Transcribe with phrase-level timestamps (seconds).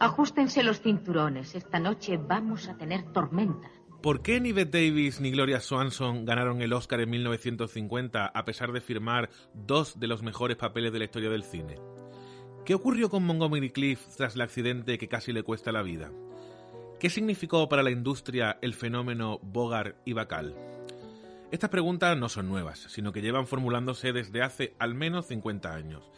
[0.00, 1.54] Ajustense los cinturones.
[1.54, 3.70] Esta noche vamos a tener tormenta.
[4.02, 8.72] ¿Por qué ni Bette Davis ni Gloria Swanson ganaron el Oscar en 1950 a pesar
[8.72, 11.78] de firmar dos de los mejores papeles de la historia del cine?
[12.64, 16.10] ¿Qué ocurrió con Montgomery Cliff tras el accidente que casi le cuesta la vida?
[16.98, 20.56] ¿Qué significó para la industria el fenómeno Bogart y Bacal?
[21.50, 26.10] Estas preguntas no son nuevas, sino que llevan formulándose desde hace al menos 50 años.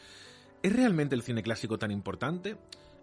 [0.62, 2.56] ¿Es realmente el cine clásico tan importante?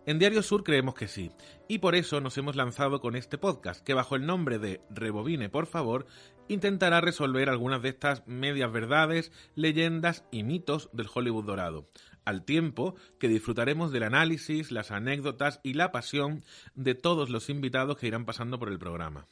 [0.09, 1.29] En Diario Sur creemos que sí,
[1.67, 5.49] y por eso nos hemos lanzado con este podcast, que bajo el nombre de Rebobine,
[5.49, 6.07] por favor,
[6.47, 11.91] intentará resolver algunas de estas medias verdades, leyendas y mitos del Hollywood dorado,
[12.25, 17.95] al tiempo que disfrutaremos del análisis, las anécdotas y la pasión de todos los invitados
[17.97, 19.27] que irán pasando por el programa.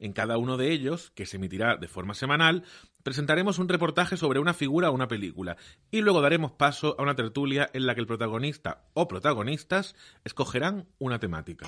[0.00, 2.64] En cada uno de ellos, que se emitirá de forma semanal,
[3.02, 5.56] presentaremos un reportaje sobre una figura o una película,
[5.90, 10.86] y luego daremos paso a una tertulia en la que el protagonista o protagonistas escogerán
[10.98, 11.66] una temática.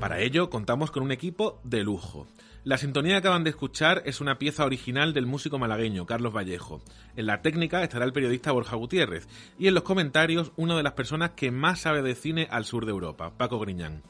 [0.00, 2.28] Para ello contamos con un equipo de lujo.
[2.62, 6.82] La sintonía que acaban de escuchar es una pieza original del músico malagueño Carlos Vallejo.
[7.16, 9.26] En la técnica estará el periodista Borja Gutiérrez
[9.58, 12.84] y en los comentarios una de las personas que más sabe de cine al sur
[12.84, 14.02] de Europa, Paco Griñán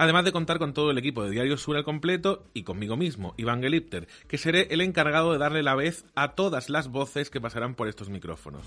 [0.00, 3.34] además de contar con todo el equipo de Diario Sur al completo y conmigo mismo,
[3.36, 7.38] Iván Gelipter, que seré el encargado de darle la vez a todas las voces que
[7.38, 8.64] pasarán por estos micrófonos.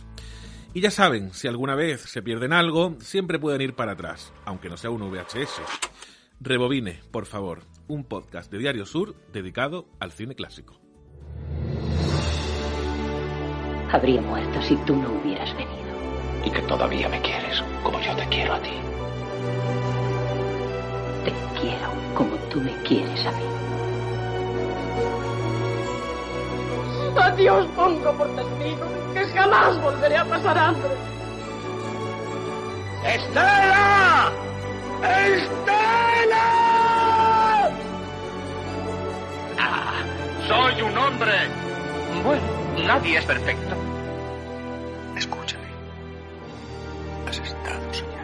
[0.75, 4.69] Y ya saben, si alguna vez se pierden algo, siempre pueden ir para atrás, aunque
[4.69, 5.59] no sea un VHS.
[6.39, 10.79] Rebobine, por favor, un podcast de Diario Sur dedicado al cine clásico.
[13.91, 15.73] Habría muerto si tú no hubieras venido.
[16.45, 18.92] Y que todavía me quieres, como yo te quiero a ti.
[22.53, 23.43] Tú me quieres a mí.
[27.19, 30.91] Adiós pongo por testigo que jamás volveré a pasar hambre.
[33.05, 34.31] ¡Estela!
[35.01, 36.45] ¡Estela!
[39.59, 40.03] Ah,
[40.47, 41.33] soy un hombre.
[42.23, 43.75] Bueno, nadie es perfecto.
[45.17, 45.67] Escúchame.
[47.27, 48.22] Has estado soñando.